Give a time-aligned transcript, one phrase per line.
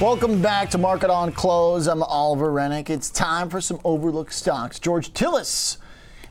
[0.00, 1.86] Welcome back to Market on Close.
[1.86, 2.88] I'm Oliver Renick.
[2.88, 4.78] It's time for some overlooked stocks.
[4.78, 5.76] George Tsilis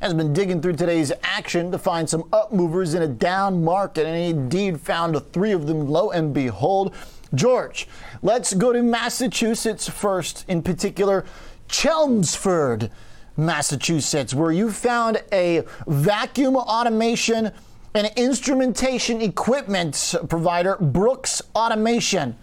[0.02, 4.08] has been digging through today's action to find some up movers in a down market,
[4.08, 5.88] and he indeed found three of them.
[5.88, 6.96] Lo and behold,
[7.36, 7.88] George,
[8.24, 11.24] let's go to Massachusetts first, in particular,
[11.68, 12.90] Chelmsford,
[13.38, 17.52] Massachusetts, where you found a vacuum automation
[17.94, 22.36] and instrumentation equipment provider, Brooks Automation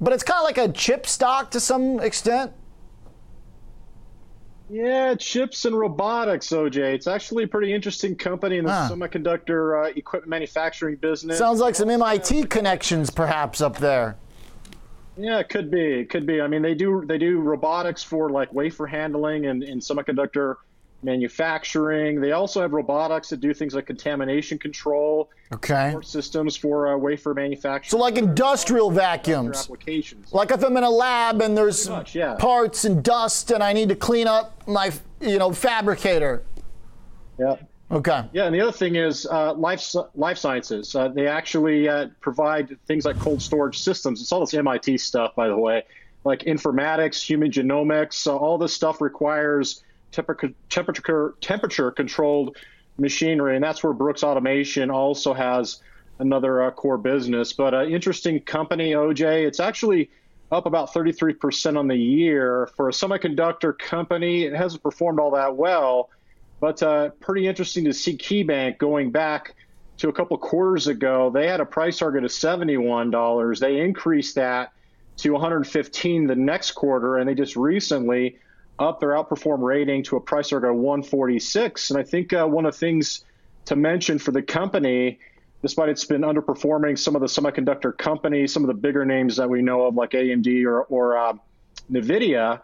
[0.00, 2.52] but it's kind of like a chip stock to some extent.
[4.70, 6.76] Yeah, chips and robotics, OJ.
[6.94, 8.88] It's actually a pretty interesting company in the huh.
[8.92, 11.38] semiconductor uh, equipment manufacturing business.
[11.38, 14.16] Sounds like some MIT connections, perhaps, up there.
[15.16, 16.00] Yeah, it could be.
[16.00, 16.40] It could be.
[16.40, 20.56] I mean, they do they do robotics for like wafer handling and, and semiconductor
[21.02, 22.20] manufacturing.
[22.20, 25.30] They also have robotics that do things like contamination control.
[25.52, 25.94] Okay.
[26.02, 27.90] Systems for uh, wafer manufacturing.
[27.90, 29.62] So like industrial vacuums.
[29.62, 30.32] Applications.
[30.32, 32.34] Like if I'm in a lab and there's much, yeah.
[32.36, 36.44] parts and dust and I need to clean up my you know fabricator.
[37.38, 37.56] Yeah.
[37.92, 38.24] Okay.
[38.32, 40.94] Yeah, and the other thing is uh, life life sciences.
[40.94, 44.22] Uh, they actually uh, provide things like cold storage systems.
[44.22, 45.82] It's all this MIT stuff, by the way,
[46.22, 48.28] like informatics, human genomics.
[48.28, 49.82] all this stuff requires
[50.12, 52.56] temperature temperature temperature controlled
[52.98, 55.80] machinery, and that's where Brooks Automation also has
[56.18, 57.52] another uh, core business.
[57.52, 59.46] But uh, interesting company, OJ.
[59.46, 60.10] It's actually
[60.52, 64.44] up about 33% on the year for a semiconductor company.
[64.44, 66.10] It hasn't performed all that well,
[66.60, 69.54] but uh, pretty interesting to see KeyBank going back
[69.98, 71.30] to a couple quarters ago.
[71.30, 73.58] They had a price target of $71.
[73.60, 74.72] They increased that
[75.18, 78.38] to 115 the next quarter, and they just recently
[78.80, 81.90] up their outperform rating to a price target of 146.
[81.90, 83.24] And I think uh, one of the things
[83.66, 85.20] to mention for the company,
[85.60, 89.48] despite it's been underperforming some of the semiconductor companies, some of the bigger names that
[89.48, 91.34] we know of, like AMD or, or uh,
[91.92, 92.60] NVIDIA,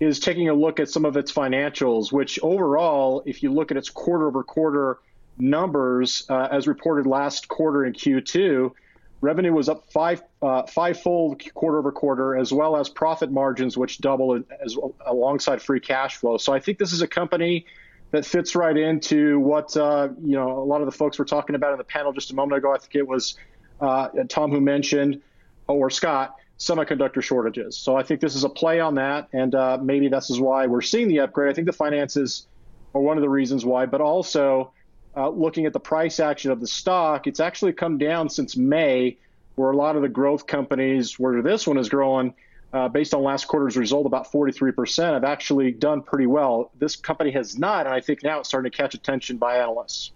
[0.00, 3.76] is taking a look at some of its financials, which overall, if you look at
[3.76, 4.98] its quarter over quarter
[5.36, 8.72] numbers, uh, as reported last quarter in Q2,
[9.20, 13.98] Revenue was up five uh, fivefold quarter over quarter, as well as profit margins, which
[13.98, 16.36] doubled as alongside free cash flow.
[16.38, 17.66] So I think this is a company
[18.12, 21.56] that fits right into what uh, you know a lot of the folks were talking
[21.56, 22.72] about in the panel just a moment ago.
[22.72, 23.36] I think it was
[23.80, 25.20] uh, Tom who mentioned,
[25.66, 27.76] or Scott, semiconductor shortages.
[27.76, 30.66] So I think this is a play on that, and uh, maybe this is why
[30.66, 31.50] we're seeing the upgrade.
[31.50, 32.46] I think the finances
[32.94, 34.72] are one of the reasons why, but also
[35.18, 39.16] uh, looking at the price action of the stock, it's actually come down since May,
[39.56, 42.34] where a lot of the growth companies, where this one is growing,
[42.72, 46.70] uh, based on last quarter's result, about 43%, have actually done pretty well.
[46.78, 50.12] This company has not, and I think now it's starting to catch attention by analysts.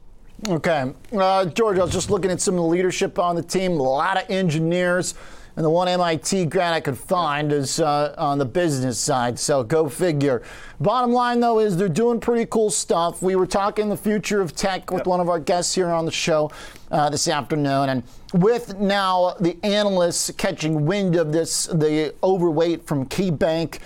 [0.48, 0.92] Okay.
[1.12, 3.82] Uh, George, I was just looking at some of the leadership on the team, a
[3.82, 5.14] lot of engineers.
[5.54, 9.62] And the one MIT grant I could find is uh, on the business side, so
[9.62, 10.42] go figure.
[10.80, 13.20] Bottom line, though, is they're doing pretty cool stuff.
[13.20, 15.06] We were talking the future of tech with yep.
[15.06, 16.50] one of our guests here on the show
[16.90, 18.02] uh, this afternoon, and
[18.32, 23.78] with now the analysts catching wind of this, the overweight from KeyBank.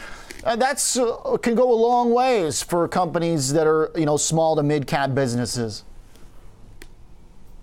[0.44, 4.54] Uh, that's uh, can go a long ways for companies that are you know small
[4.54, 5.82] to mid cap businesses.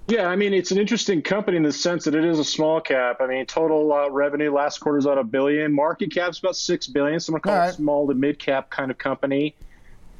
[0.07, 2.81] Yeah, I mean, it's an interesting company in the sense that it is a small
[2.81, 3.21] cap.
[3.21, 5.73] I mean, total uh, revenue last quarter is at a billion.
[5.73, 7.21] Market cap's about six billion.
[7.21, 7.69] So I'm gonna call right.
[7.69, 9.55] it small to mid cap kind of company.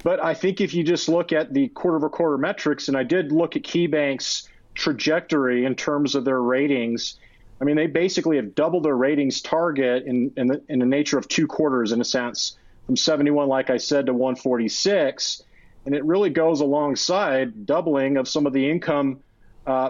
[0.01, 3.03] But I think if you just look at the quarter over quarter metrics, and I
[3.03, 7.17] did look at KeyBank's trajectory in terms of their ratings.
[7.61, 11.17] I mean, they basically have doubled their ratings target in in the, in the nature
[11.17, 15.44] of two quarters, in a sense, from 71, like I said, to 146,
[15.85, 19.22] and it really goes alongside doubling of some of the income
[19.66, 19.90] uh,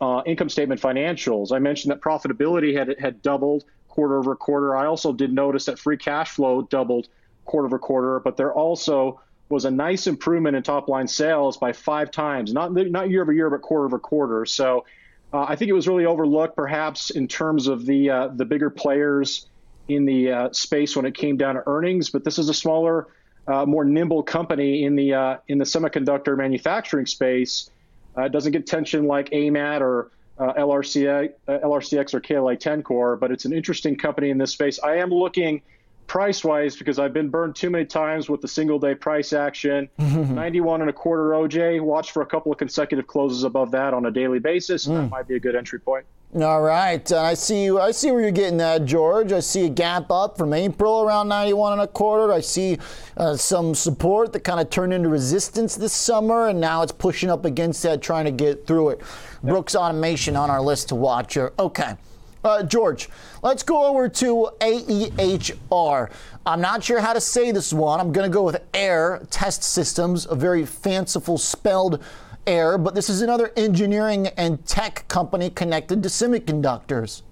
[0.00, 1.52] uh, income statement financials.
[1.52, 4.76] I mentioned that profitability had had doubled quarter over quarter.
[4.76, 7.08] I also did notice that free cash flow doubled
[7.44, 11.72] quarter over quarter, but there also was a nice improvement in top line sales by
[11.72, 14.46] five times, not not year over year, but quarter over quarter.
[14.46, 14.86] So
[15.32, 18.70] uh, I think it was really overlooked, perhaps in terms of the uh, the bigger
[18.70, 19.46] players
[19.88, 22.10] in the uh, space when it came down to earnings.
[22.10, 23.08] But this is a smaller,
[23.46, 27.68] uh, more nimble company in the uh, in the semiconductor manufacturing space
[28.16, 33.18] uh, it doesn't get tension like AMAT or uh, LRCX, uh, LRCX or KLA Tencor,
[33.18, 34.80] but it's an interesting company in this space.
[34.82, 35.62] I am looking
[36.06, 39.88] price wise because I've been burned too many times with the single day price action.
[39.98, 41.80] 91 and a quarter OJ.
[41.80, 44.86] Watch for a couple of consecutive closes above that on a daily basis.
[44.86, 44.94] Mm.
[44.94, 46.04] That might be a good entry point.
[46.34, 47.78] All right, I see you.
[47.78, 49.32] I see where you're getting at, George.
[49.32, 52.32] I see a gap up from April around 91 and a quarter.
[52.32, 52.78] I see
[53.18, 57.28] uh, some support that kind of turned into resistance this summer, and now it's pushing
[57.28, 59.00] up against that, trying to get through it.
[59.00, 59.08] Yep.
[59.42, 61.34] Brooks Automation on our list to watch.
[61.34, 61.52] Her.
[61.58, 61.96] Okay,
[62.42, 63.10] Uh, George,
[63.42, 66.10] let's go over to AEHR.
[66.46, 68.00] I'm not sure how to say this one.
[68.00, 72.02] I'm going to go with AIR Test Systems, a very fanciful spelled
[72.46, 77.22] Air, but this is another engineering and tech company connected to semiconductors.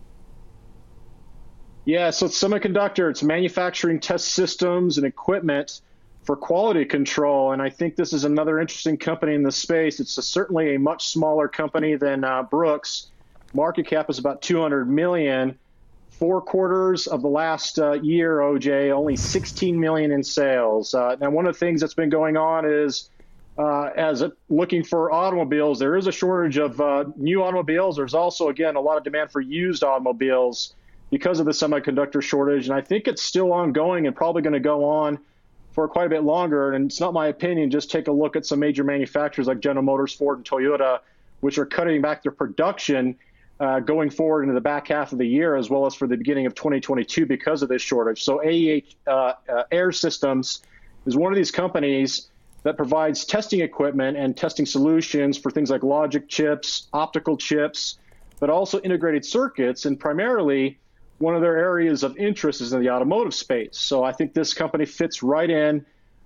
[1.84, 5.80] Yeah, so it's semiconductor, it's manufacturing test systems and equipment
[6.22, 7.52] for quality control.
[7.52, 10.00] And I think this is another interesting company in the space.
[10.00, 13.08] It's a, certainly a much smaller company than uh, Brooks.
[13.54, 15.58] Market cap is about 200 million.
[16.10, 20.92] Four quarters of the last uh, year, OJ, only 16 million in sales.
[20.92, 23.08] Uh, now, one of the things that's been going on is
[23.60, 27.96] uh, as a, looking for automobiles, there is a shortage of uh, new automobiles.
[27.96, 30.74] There's also, again, a lot of demand for used automobiles
[31.10, 32.68] because of the semiconductor shortage.
[32.68, 35.18] And I think it's still ongoing and probably going to go on
[35.72, 36.72] for quite a bit longer.
[36.72, 37.70] And it's not my opinion.
[37.70, 41.00] Just take a look at some major manufacturers like General Motors, Ford, and Toyota,
[41.40, 43.14] which are cutting back their production
[43.60, 46.16] uh, going forward into the back half of the year, as well as for the
[46.16, 48.22] beginning of 2022 because of this shortage.
[48.22, 50.62] So AEH uh, uh, Aehr Systems
[51.04, 52.30] is one of these companies
[52.62, 57.98] that provides testing equipment and testing solutions for things like logic chips, optical chips,
[58.38, 59.86] but also integrated circuits.
[59.86, 60.78] And primarily,
[61.18, 63.78] one of their areas of interest is in the automotive space.
[63.78, 65.84] So I think this company fits right in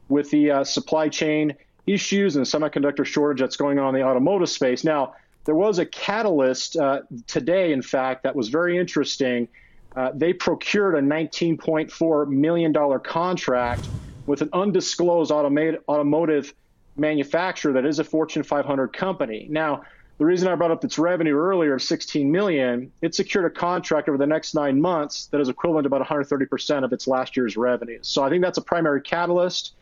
[0.08, 1.54] with the uh, supply chain
[1.86, 4.84] issues and semiconductor shortage that's going on in the automotive space.
[4.84, 5.14] Now,
[5.44, 9.48] there was a catalyst uh, today, in fact, that was very interesting.
[9.94, 13.88] Uh, they procured a $19.4 million contract
[14.26, 16.54] with an undisclosed automotive
[16.96, 19.46] manufacturer that is a Fortune 500 company.
[19.50, 19.82] Now,
[20.18, 24.08] the reason I brought up its revenue earlier of 16 million, it secured a contract
[24.08, 27.56] over the next nine months that is equivalent to about 130% of its last year's
[27.56, 27.98] revenue.
[28.02, 29.72] So I think that's a primary catalyst.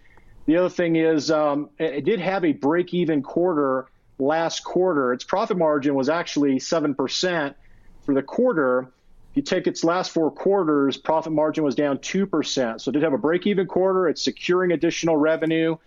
[0.46, 3.88] The other thing is um, it did have a break-even quarter
[4.18, 5.12] last quarter.
[5.12, 7.54] Its profit margin was actually 7%
[8.04, 8.90] for the quarter.
[9.32, 12.78] If you take its last four quarters, profit margin was down 2%.
[12.78, 14.06] So it did have a break even quarter.
[14.06, 15.78] It's securing additional revenue.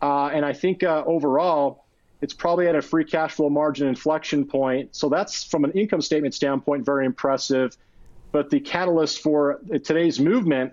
[0.00, 1.84] Uh, and I think uh, overall,
[2.22, 4.96] it's probably at a free cash flow margin inflection point.
[4.96, 7.76] So that's from an income statement standpoint, very impressive.
[8.32, 10.72] But the catalyst for today's movement,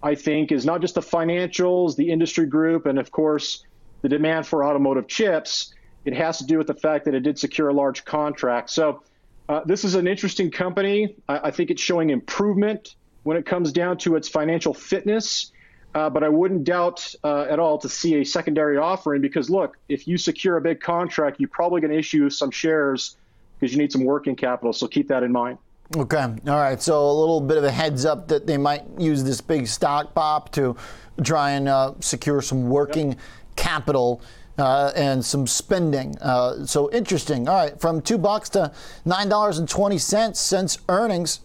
[0.00, 3.64] I think, is not just the financials, the industry group, and of course,
[4.02, 5.74] the demand for automotive chips.
[6.04, 8.70] It has to do with the fact that it did secure a large contract.
[8.70, 9.02] So
[9.48, 11.16] uh, this is an interesting company.
[11.28, 15.52] I, I, think it's showing improvement when it comes down to its financial fitness.
[15.94, 19.76] Uh, but I wouldn't doubt uh, at all to see a secondary offering because, look,
[19.88, 23.16] if you secure a big contract, you're probably going to issue some shares
[23.58, 24.72] because you need some working capital.
[24.72, 25.58] So keep that in mind.
[25.96, 26.22] Okay.
[26.22, 26.82] All right.
[26.82, 30.14] So a little bit of a heads up that they might use this big stock
[30.14, 30.76] pop to
[31.22, 33.18] try and uh, secure some working yep.
[33.54, 34.20] capital
[34.58, 36.16] uh, and some spending.
[36.20, 37.48] Uh, so interesting.
[37.48, 38.72] All right, from two bucks to
[39.04, 41.40] nine dollars and twenty cents since earnings.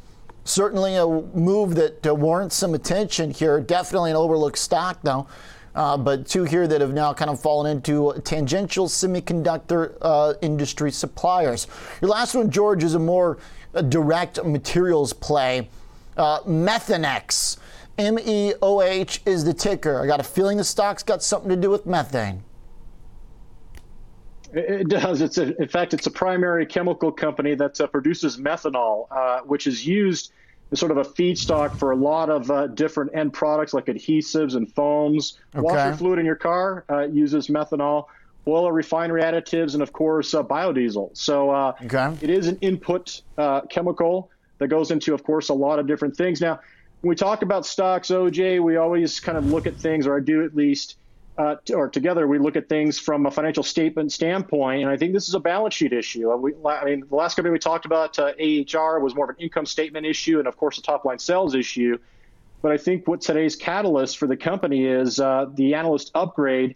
[0.46, 3.62] Certainly a move that uh, warrants some attention here.
[3.62, 5.28] Definitely an overlooked stock, though.
[5.76, 10.92] Uh, but two here that have now kind of fallen into tangential semiconductor uh, industry
[10.92, 11.68] suppliers.
[12.02, 13.38] Your last one, George, is a more
[13.90, 15.70] direct materials play.
[16.18, 17.58] Uh, Methanex,
[18.00, 20.02] M E O H is the ticker.
[20.02, 22.44] I got a feeling the stock's got something to do with methane.
[24.54, 25.22] It does.
[25.22, 29.68] It's a, in fact, it's a primary chemical company that uh, produces methanol, uh, which
[29.68, 30.32] is used
[30.72, 34.56] as sort of a feedstock for a lot of uh, different end products like adhesives
[34.56, 35.38] and foams.
[35.56, 35.64] Okay.
[35.64, 38.06] Washer fluid in your car uh, uses methanol,
[38.48, 41.16] oil or refinery additives, and of course uh, biodiesel.
[41.16, 42.14] So uh, okay.
[42.22, 43.22] it is an input
[43.70, 46.42] chemical that goes into, of course, a lot of different things.
[46.42, 46.60] Now,
[47.02, 50.20] when we talk about stocks, OJ, we always kind of look at things, or I
[50.20, 50.98] do at least
[51.40, 55.14] uh, or together we look at things from a financial statement standpoint, and I think
[55.14, 56.30] this is a balance sheet issue.
[56.30, 59.30] Uh, we, I mean, the last company we talked about, uh, AEHR, was more of
[59.30, 61.98] an income statement issue, and of course a top line sales issue.
[62.62, 66.76] But I think what today's catalyst for the company is uh, the analyst upgrade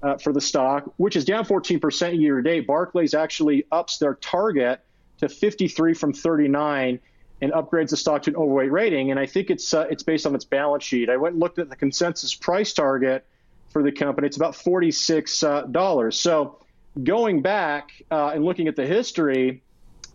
[0.00, 2.68] uh, for the stock, which is down 14% year to date.
[2.68, 4.80] Barclays actually ups their target
[5.18, 7.00] to 53 from 39
[7.42, 9.10] and upgrades the stock to an overweight rating.
[9.10, 11.10] And I think it's uh, it's based on its balance sheet.
[11.10, 13.26] I went and looked at the consensus price target
[13.74, 14.26] for the company.
[14.26, 16.06] It's about $46.
[16.06, 16.60] Uh, so
[17.02, 19.62] going back uh, and looking at the history,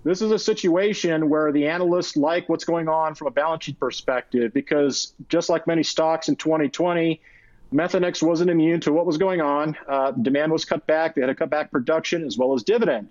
[0.06, 3.78] this is a situation where the analysts like what's going on from a balance sheet
[3.78, 7.22] perspective because just like many stocks in 2020,
[7.74, 9.76] Methanex wasn't immune to what was going on.
[9.88, 11.14] Uh, demand was cut back.
[11.14, 13.10] They had to cut back production as well as dividend.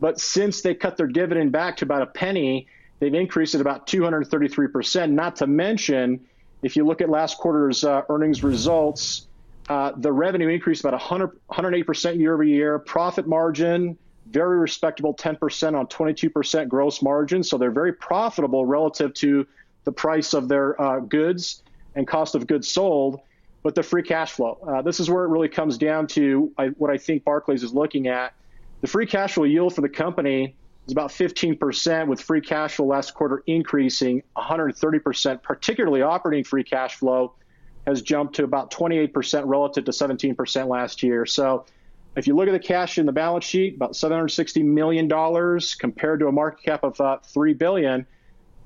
[0.00, 2.66] But since they cut their dividend back to about a penny,
[2.98, 5.12] they've increased it about 233%.
[5.12, 6.26] Not to mention,
[6.62, 9.28] if you look at last quarter's uh, earnings results,
[9.68, 12.78] uh, the revenue increased about 100, 108% year over year.
[12.78, 13.98] Profit margin
[14.30, 17.42] very respectable 10% on 22% gross margin.
[17.42, 19.46] So they're very profitable relative to
[19.84, 21.62] the price of their uh, goods
[21.94, 23.20] and cost of goods sold.
[23.62, 26.68] But the free cash flow, uh, this is where it really comes down to I,
[26.68, 28.32] what I think Barclays is looking at.
[28.80, 30.54] The free cash flow yield for the company
[30.86, 36.94] is about 15%, with free cash flow last quarter increasing 130%, particularly operating free cash
[36.94, 37.34] flow
[37.86, 41.24] has jumped to about 28% relative to 17% last year.
[41.24, 41.66] So
[42.16, 45.08] if you look at the cash in the balance sheet, about $760 million
[45.78, 48.06] compared to a market cap of uh, 3 billion,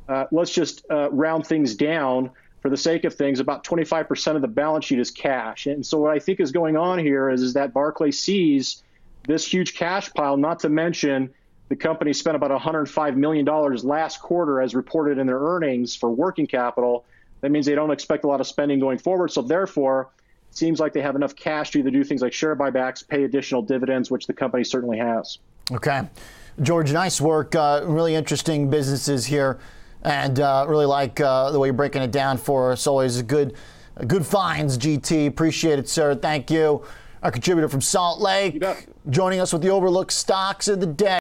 [0.09, 2.31] uh, let's just uh, round things down
[2.63, 5.67] for the sake of things, about 25% of the balance sheet is cash.
[5.67, 8.83] And so what I think is going on here is, is that Barclays sees
[9.27, 11.31] this huge cash pile, not to mention
[11.69, 16.47] the company spent about $105 million last quarter as reported in their earnings for working
[16.47, 17.05] capital.
[17.41, 19.31] That means they don't expect a lot of spending going forward.
[19.31, 20.11] So therefore,
[20.51, 23.25] it seems like they have enough cash to either do things like share buybacks, pay
[23.25, 25.39] additional dividends, which the company certainly has.
[25.73, 26.03] Okay.
[26.63, 27.55] George, nice work.
[27.55, 29.59] Uh, really interesting businesses here
[30.03, 32.87] and uh, really like uh, the way you're breaking it down for us.
[32.87, 33.55] Always good,
[34.07, 35.27] good finds, GT.
[35.27, 36.15] Appreciate it, sir.
[36.15, 36.85] Thank you.
[37.23, 38.63] Our contributor from Salt Lake,
[39.11, 41.19] joining us with the Overlook stocks of the day.